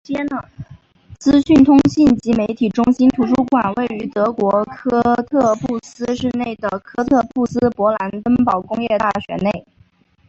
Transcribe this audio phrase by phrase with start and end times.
[1.19, 9.63] 资讯通信及媒体中心图书馆位于德国科特布斯市内的科特布斯勃兰登堡工业大学内。